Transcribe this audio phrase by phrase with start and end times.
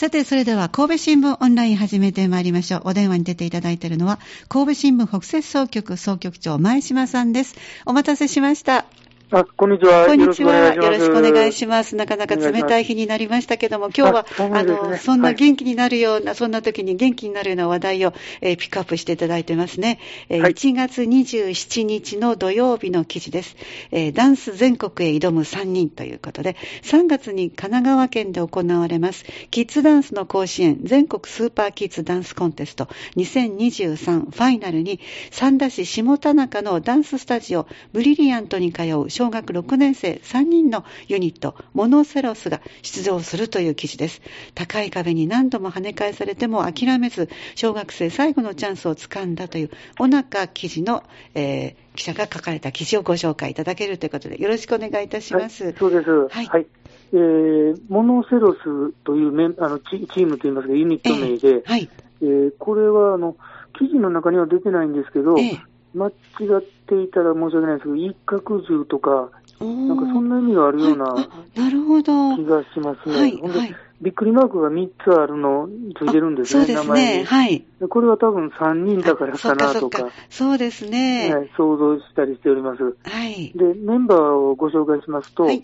[0.00, 2.82] さて、それでは神戸新聞オンライン始めてまいりましょう。
[2.86, 7.54] お電話に出ていただいているのは、神戸新聞北摂総局総局長前島さんです。
[7.84, 8.86] お待たせしました。
[9.32, 10.06] あ、こんにちは。
[10.06, 10.74] こんにちは。
[10.74, 11.94] よろしくお願いします。
[11.94, 20.00] なかなか冷たい日になりましたけども、今日は、あ、ね、の、そんな元気になるような、はい、そんな時に元気になるような話題を、えー、ピックアップしていただいてますね。
[20.30, 23.54] えーはい、1月27日の土曜日の記事です。
[23.92, 34.98] えー、ダンス全国へ挑む3人ということで、3月に神奈川県で行われます、キッズダンスの甲子園全国スーパーキッズダンスコンテスト2023ファイナルに、
[35.30, 44.22] 三田市下田中のダンススタジオブリリアントに通う小学6年生3人のユニット、モノセロスが出場するという記事です。
[44.54, 55.64] 高い壁に何度も跳ね返されても諦めず、小学生最後のチャンスをつかんだという、お中記事の、えー、記者が書かれた記事をご紹介いただけるということで、よろしくお願いいたします。
[55.64, 56.10] はい、そうです。
[56.10, 56.46] はい。
[56.46, 56.66] はい、
[57.12, 61.90] えー、モノセロスというメンあのチームといいますか、ユニット名で、えー、はい
[62.22, 63.36] えー、これはあの
[63.78, 65.60] 記事の中には出てないんですけど、えー、
[65.94, 71.14] 間違っていたら申し訳ないですけど、一角獣とか、なんかそんな意味があるような
[71.54, 73.14] 気がしますね。
[73.14, 75.68] はい、はい、びっくりマークが3つあるの
[75.98, 77.24] ついてるんですね、そうですね。
[77.24, 77.64] はい。
[77.88, 80.08] これは多分3人だからかなとか。
[80.30, 81.50] そうですね、はい。
[81.56, 82.82] 想像したりしております。
[82.82, 83.52] はい。
[83.54, 85.62] で、メンバーをご紹介しますと、はい、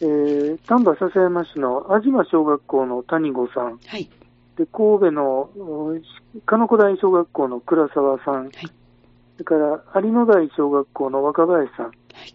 [0.00, 3.78] えー、丹波篠山市の安島小学校の谷子さん。
[3.86, 4.10] はい。
[4.56, 5.50] で、神戸の
[6.46, 8.34] 鹿野古台小学校の倉沢さん。
[8.46, 8.70] はい。
[9.36, 11.86] それから有野台小学校の若林さん。
[11.86, 12.34] はい。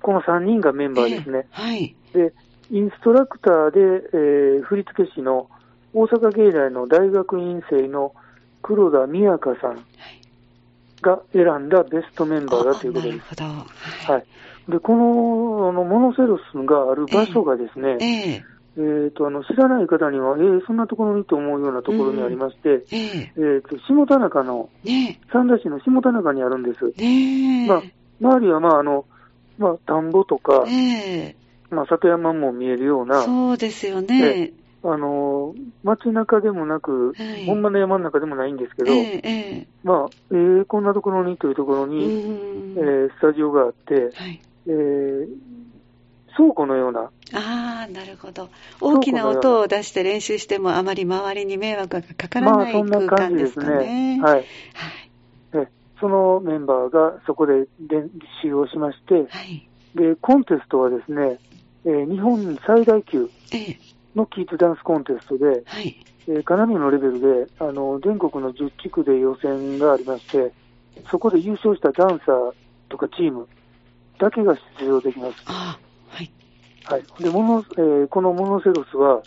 [0.00, 1.46] この3人がメンバーですね。
[1.52, 1.96] えー、はい。
[2.12, 2.32] で、
[2.70, 5.48] インストラクターで、えー、振付師の
[5.92, 8.14] 大阪芸大の大学院生の
[8.62, 9.84] 黒田美也香さん
[11.02, 13.40] が選んだベストメンバーだということです。
[13.40, 13.66] なるほ
[14.06, 14.12] ど。
[14.12, 14.24] はい。
[14.68, 26.92] で、この、あの、モノセロスがある場所がですね、えー、えー、と、あの、知らない方には、えー、そんなところにと思うようなところにありまして、うん、えー、と、下田中の、ね、三田市の下田中にあるんです。
[26.96, 27.82] ね、まあ、
[28.20, 29.04] 周りは、まあ、あの、
[29.58, 34.52] まあ、田んぼとか、えー、まあ、里山も見えるような、そうですよね。
[34.84, 45.28] あの街中でもなく、はい、本場の山の中でもないんですけど、えーえー、まあ、えー、こんなところにというところに、えー、スタジオがあって、はい、えー、
[46.38, 47.10] 倉庫のような。
[47.32, 48.48] ああ、なるほど。
[48.80, 53.00] 大きな音を出して練習しても、あまり周りに迷惑がかからない空間ですかね。
[53.02, 54.20] まあ、そんな感じですね。
[54.22, 54.32] はい。
[54.34, 54.44] はい
[56.00, 58.08] そのメンバーがそこで練
[58.42, 61.38] 習をしまして、はい、でコンテストはですね、
[61.84, 63.28] えー、日本最大級
[64.14, 65.96] のキッズダンスコンテストで、はい、
[66.28, 70.52] えー、かなりのレベルであの全国の10地区で予選がありまして、
[71.10, 72.52] そこで優勝したダンサー
[72.88, 73.48] とかチーム
[74.18, 75.87] だけが出場できます。
[76.18, 76.30] はい、
[76.84, 79.22] はい、でモノえー、このモノセロスは、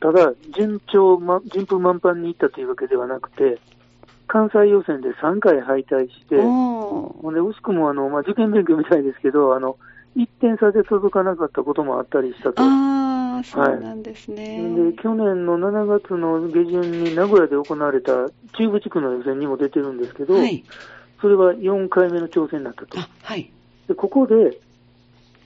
[0.00, 3.58] ただ順調、ま、順風満帆に行ったというわけではなくて、
[4.26, 9.76] 関西予選で3回敗退して、ほんで惜しくもあの、まあ、受験勉強みたいですけど、あの
[10.16, 12.62] 1点差で届かなかったこともあったりしたと。
[12.62, 18.12] あそうなんですね、はい、で去年の7月の下旬に名古屋で行われた
[18.56, 20.64] 中部地区の予選にも出てるんですけど、はい、
[21.20, 22.98] それは4回目の挑戦になったと。
[23.22, 23.50] はい、
[23.88, 24.58] でここで、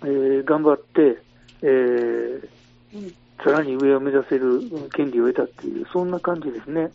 [0.02, 1.18] えー、頑張って、
[1.62, 4.60] えー、さらに上を目指せる
[4.90, 6.82] 権利を得たっていう、そんな感じですね。
[6.82, 6.90] はい、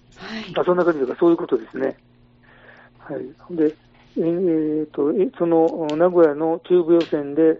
[0.57, 1.97] あそんな感じというか、そういうことですね。
[2.99, 3.75] はい、で、
[4.17, 7.59] えー、とその名古屋の中部予選で、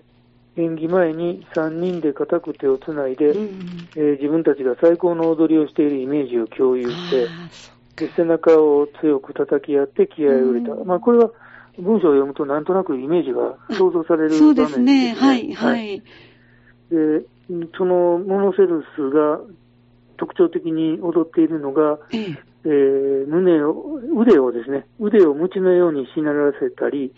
[0.55, 7.27] 演技前に3人で固く手をつないで、うん、えー、自分たちが最高の踊りをしているイメージを共有して、
[7.95, 10.73] で背中を強く叩き合って気合を入れた。
[10.73, 11.31] うん、まあ、これは
[11.79, 14.45] 文章を読むとなんとなくイメージが想像される場面ですね。
[14.45, 15.13] そうですね。
[15.13, 16.03] はい、はい。
[16.89, 17.25] で
[17.77, 19.39] そのモノセルスが
[20.17, 27.13] 特徴的に踊っているのが、えええー、胸を、腕をですね、腕を鞭のようにしならせたり、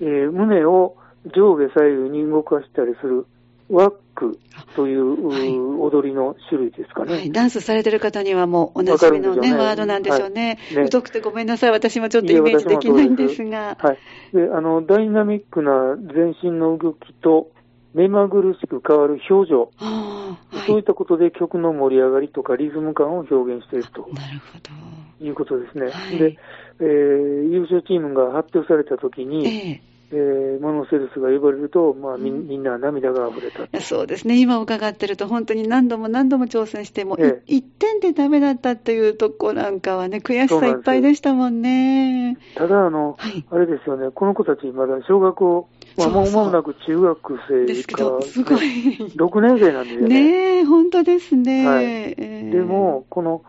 [0.00, 0.96] うん、えー、胸を
[1.26, 3.26] 上下左右に動かしたりする、
[3.70, 4.38] ワック
[4.74, 10.58] という踊りの種類ですかね、はい、ダンスされてる方にはもうおなじみのね、ねワードなんでしょうね。
[10.68, 10.84] はい、ね。
[10.84, 13.76] 太くてごめんなさい、私もちょっとイメージできないんですが。
[13.78, 13.98] はい。
[14.34, 17.50] で、あの、ダイナミックな全身の動きと、
[17.94, 24.08] 目まぐるしく変わる表情、はい、そういったことで曲の盛り上がりとかリズム感を表現していると。
[24.12, 25.24] なるほど。
[25.24, 25.90] いうことですね。
[25.90, 26.36] はい、で、
[26.80, 42.38] えー、優勝チームが発表されたときに、ええー、モノセルスが呼ばれると、まあみ、みんな涙が溢れた、そうですね、今伺ってると、本当に何度も何度も挑戦して、も、ええ、1点でダメだったというとこなんかはね、悔しさいっぱいでしたもんね。
[42.54, 45.68] ただあの、はい、あれですよね、この子たち、まだ小学校、
[45.98, 48.96] まあ、もう間もなく中学生ですけど、すごい。
[49.16, 50.08] 6年生なんですよね。
[50.08, 51.66] ねえ、本当ですね。
[51.66, 51.84] はい。
[51.84, 53.42] えー、でも、この、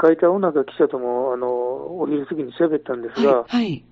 [0.00, 3.84] 書いた小中記者とも、あの、お昼過ぎに喋ったんですが、はい、はい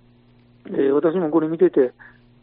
[0.70, 1.92] えー、私もこれ見てて、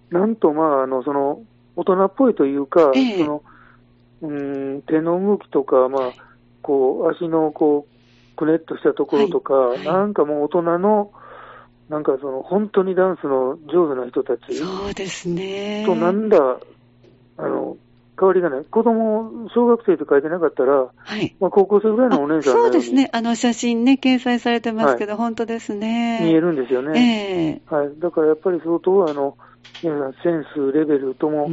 [0.09, 1.41] なんとまあ、あの、その、
[1.75, 3.43] 大人っぽいというか、えその、
[4.21, 6.11] うん、手の動きとか、まあ、
[6.61, 11.11] こう、足のこう、くねっとしたところとか、はいはい、なんかもう大人の、
[11.89, 14.55] なんかその、本当にダンスの上手な人たち。
[14.55, 15.83] そうですね。
[15.85, 16.37] と、なんだ、
[17.37, 17.77] あの、
[18.19, 18.65] 変わりがない。
[18.65, 21.35] 子供、小学生と書いてなかったら、はい。
[21.39, 23.09] まあ、高校生ぐらいのお姉さんそうですね。
[23.11, 26.19] あの、写真ね、掲載されてますけど、はい、本当ですね。
[26.23, 26.99] 見えるんですよね。
[26.99, 27.91] ええー、はい。
[27.99, 29.37] だからやっぱり相当、あの、
[29.81, 31.49] 皆さん、センス、レベルとも、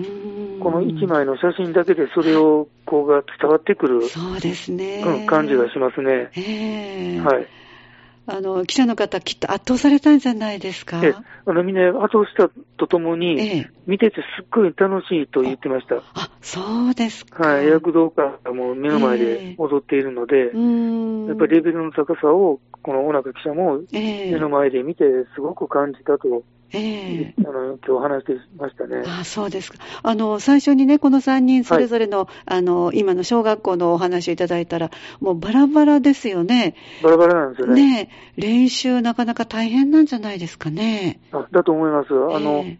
[0.60, 5.02] この1枚の写真だけでそれを、こうが伝わってくる、そうですね。
[5.06, 6.30] うん、感じがしますね。
[6.36, 7.46] ええー、はい。
[8.36, 11.00] あの、記者の方、きっと圧倒されたんじゃないですか？
[11.04, 11.14] え
[11.46, 15.96] あの、みんな圧倒したとともに、ええ、見ててすっごい楽しいと言ってました。
[15.96, 17.46] あ、そうですか。
[17.46, 25.04] はい、躍動感がもう目の前で踊っているので、え、やっぱりレベルの高さを、この小中記者も目の前で見て、
[25.34, 29.02] すごく感じたとええー、あの今日話してましたね。
[29.06, 29.78] あそうですか。
[30.02, 34.90] あの、最初にね、この3人それぞれの、はい、あの、今の小学校のお話をいただいたら、
[35.20, 36.76] もうバラバラですよね。
[37.02, 38.04] バラバラなんですよね。
[38.04, 41.20] ね練習なかなか大変なんじゃないですかね。
[41.32, 42.08] あだと思います。
[42.10, 42.78] あの、え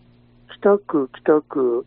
[0.49, 1.87] ー、北区、北区、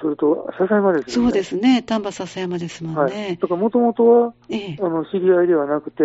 [0.00, 1.12] それと笹山ですね。
[1.12, 1.82] そうですね。
[1.82, 3.00] 丹波笹山ですもんね。
[3.00, 6.02] はい、だからもともとは、えー、あの、知り合いではなくて、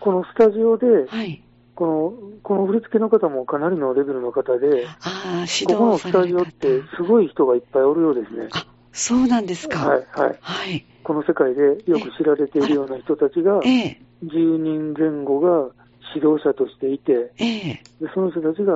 [0.00, 1.42] このスタジオで、はい、
[1.78, 8.48] この、この振り付けの方もかなりのレベルの方で、あここのスタジオってすごい人がいっぱいおるようですね。
[8.50, 9.86] あ、そうなんですか。
[9.86, 10.38] はい、はい。
[10.40, 10.84] はい。
[11.04, 13.94] この世界でよく知られているような人たちが、10
[14.24, 15.70] 人前後が
[16.16, 17.80] 指導者としていて、え
[18.12, 18.74] その人たちが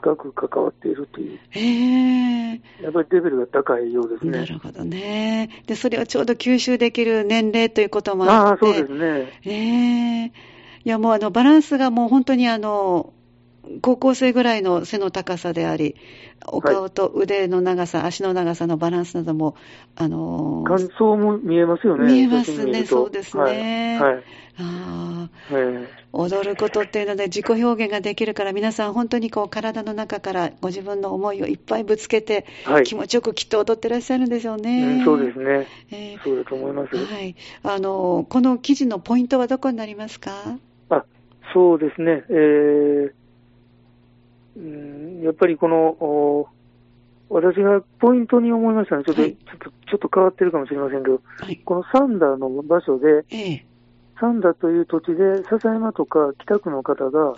[0.00, 4.30] 深く関わっているという、ええ、やっぱりレベルが高いようですね。
[4.30, 5.62] なるほどね。
[5.66, 8.66] で、それをちょうど吸収できる年齢ということもあって。
[8.66, 9.40] ああ、そうですね。
[9.44, 13.12] ええいやもうあのバランスがもう本当にあの、
[13.82, 15.94] 高校生ぐらいの背の高さであり、
[16.46, 19.54] お顔と腕の長さ、はい、足の長さのバランスなども、
[19.96, 22.10] あのー、感想も見えますよね。
[22.10, 23.98] 見えますね、そうですね。
[24.00, 24.14] はい。
[24.14, 24.24] はい、
[24.58, 25.28] あ
[26.12, 34.98] 踊ることっていうので自己表現ができるから、皆さん本当にこう体の中からご自分の思いをいっぱいぶつけて、はい、気持ちよくきっと踊ってらっしゃるんでしょうね。
[35.00, 36.24] うん、そうですね、えー。
[36.24, 36.96] そうだと思います。
[36.96, 37.36] はい。
[37.62, 40.30] あのー、この記事のポイントはどこになりますか？
[41.52, 43.12] そうですね、えー、
[44.56, 46.48] うん、やっぱりこの、
[47.28, 53.66] 私がポイントに思いましたね、ちょっと、はい、ちょっとちょっと変わってるかもしれませんけど、はい、このサンダーの場所で、ええ、
[54.18, 57.34] サンダーという土地で、笹山とか北区の方が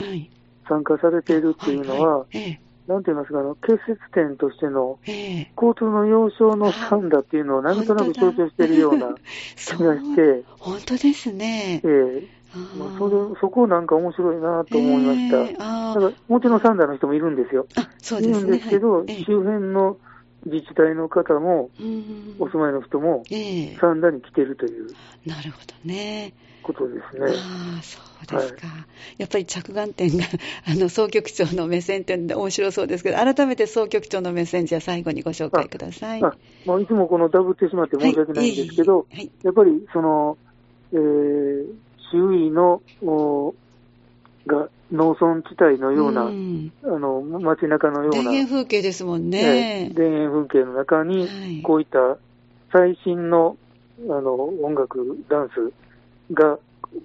[0.69, 2.39] 参加されているっていうのは、はい。
[2.39, 2.61] はい。
[2.89, 9.15] なんて言いますか、あの結節点としての、交通の要衝のサンダーっていうのをなんとなく強調しているような
[9.57, 11.81] 気がして、本当ですね。
[11.85, 12.42] えー
[12.79, 15.37] まあ、それそこなんか面白いなと思いました。
[15.39, 17.67] えー、だからもちろんサンダーの人もいるんですよ。
[17.77, 19.97] あそうですね、いるんですけど、はい、周辺の
[20.45, 21.71] 自治体の方も、
[22.39, 23.23] お住まいの人も、
[23.81, 24.89] サンダーに来てるという。
[25.25, 26.35] なるほどね。
[26.63, 27.27] ことですね。
[27.27, 28.67] ああ、そうですか。
[28.69, 28.87] はい、
[29.19, 30.25] やっぱり着眼点が、
[30.67, 36.23] あの、総局長の目線って面白そうですけど、改めて総局長の目線、じゃあ最後にご紹介ください。
[36.23, 36.35] あ
[36.67, 40.39] まあ、いつもこのダブってしまって申し訳ないんですけど、はい、やっぱり、その、
[40.93, 41.67] えー、
[42.13, 42.83] 周囲の、
[44.47, 48.25] が農村地帯のような、うん、あの街中のような。
[48.25, 49.91] 田園風景ですもんね。
[49.97, 52.19] 田園風景の中に、こういった
[52.73, 53.57] 最新の
[54.09, 55.73] あの音楽、ダンス
[56.35, 56.59] が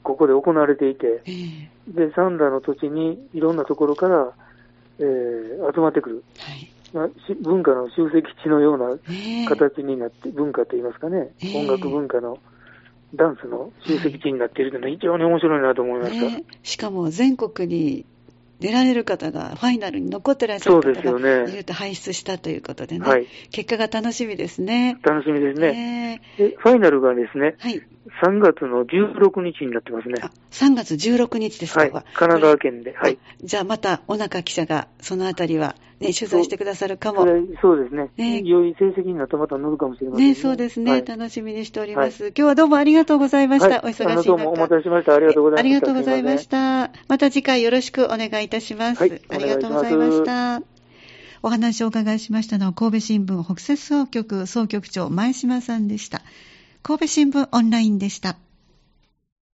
[0.04, 4.34] ここで行われていて、えー、で、サンダーの土地にいろんなところから、
[5.00, 6.24] えー、集まってくる。
[6.40, 7.10] はいまあ、
[7.42, 8.98] 文化の集積地のような
[9.50, 12.40] 形になって、えー、文化といいますかね、音楽文化の
[13.16, 16.38] ダンスの集積地になっているというのは非常に面白いなと思いました。
[16.38, 18.06] ね、しかも全国に
[18.60, 24.98] 出られる方が、ファイナルに残ってらっしゃる方がいると輩出したということでね、はい、結果が楽しみですね。
[25.04, 26.22] 楽しみですね。
[26.40, 27.82] えー、ファイナルがですね、はい、
[28.24, 30.16] 3月の16日になってますね。
[30.22, 32.96] あ3月16日ですか、はい、神奈川県で。
[32.96, 33.20] はい。
[33.44, 37.26] じゃあまた、小中記者がそのあたりはね、取材してくださるかも。
[37.62, 38.10] そうですね。
[38.18, 40.30] ね良い成績になったらまた乗るかもしれませんね。
[40.30, 43.68] ね、そうですね、はい、楽しみにしております、はい、今日はどうもありがとうございました。
[43.68, 44.24] はい、お忙しい中。
[44.24, 45.16] どうもお待たせしました。
[45.16, 45.60] ありがとうございました。
[45.60, 46.92] ありがとうございました。
[47.08, 49.02] また次回よろしくお願いいたします。
[49.02, 50.62] ありがとうございました。
[51.42, 56.22] お話をお伺いしましたのは、神戸新聞北摂総局総局長前島さんでした。
[56.84, 58.38] 神戸新聞オンラインでした。